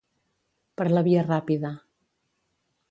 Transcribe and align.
Per 0.81 0.87
la 0.93 1.03
via 1.09 1.27
ràpida. 1.29 1.73